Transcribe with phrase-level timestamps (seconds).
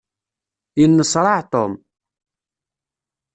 [0.79, 1.73] Yenneṣṛaɛ Tom.